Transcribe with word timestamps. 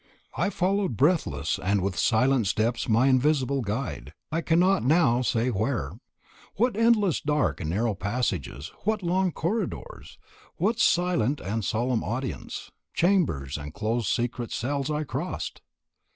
I 0.35 0.49
followed 0.49 0.97
breathless 0.97 1.59
and 1.61 1.79
with 1.83 1.95
silent 1.95 2.47
steps 2.47 2.89
my 2.89 3.05
invisible 3.05 3.61
guide 3.61 4.13
I 4.31 4.41
cannot 4.41 4.83
now 4.83 5.21
say 5.21 5.49
where. 5.49 5.99
What 6.55 6.75
endless 6.75 7.21
dark 7.21 7.61
and 7.61 7.69
narrow 7.69 7.93
passages, 7.93 8.71
what 8.79 9.03
long 9.03 9.31
corridors, 9.31 10.17
what 10.55 10.79
silent 10.79 11.39
and 11.39 11.63
solemn 11.63 12.03
audience 12.03 12.71
chambers 12.95 13.59
and 13.59 13.75
close 13.75 14.09
secret 14.09 14.51
cells 14.51 14.89
I 14.89 15.03
crossed! 15.03 15.61